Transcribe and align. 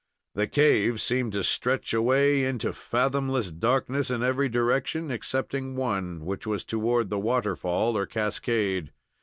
The 0.33 0.47
cave 0.47 0.99
seemed 0.99 1.33
to 1.33 1.43
stretch 1.43 1.93
away 1.93 2.43
into 2.43 2.73
fathomless 2.73 3.51
darkness 3.51 4.09
in 4.09 4.23
every 4.23 4.49
direction, 4.49 5.11
excepting 5.11 5.75
one, 5.75 6.25
which 6.25 6.47
was 6.47 6.63
toward 6.63 7.11
the 7.11 7.19
waterfall 7.19 7.95
or 7.95 8.07
cascade. 8.07 8.93